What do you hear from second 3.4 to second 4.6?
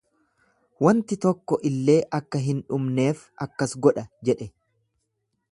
akkas godha jedhe.